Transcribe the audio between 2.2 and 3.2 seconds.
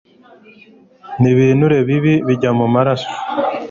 bijya mu maraso.